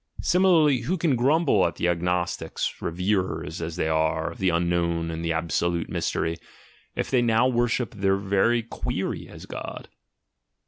Similarly, 0.23 0.79
who 0.79 0.97
can 0.97 1.15
grumble 1.15 1.63
at 1.67 1.75
the 1.75 1.87
agnostics, 1.87 2.81
reverers, 2.81 3.61
as 3.61 3.75
they 3.75 3.87
are, 3.87 4.31
of 4.31 4.39
the 4.39 4.49
unknown 4.49 5.11
and 5.11 5.23
the 5.23 5.31
absolute 5.31 5.89
mystery, 5.89 6.37
if 6.95 7.11
they 7.11 7.21
now 7.21 7.47
worship 7.47 7.93
their 7.93 8.17
very 8.17 8.63
query 8.63 9.27
as 9.27 9.45
God? 9.45 9.89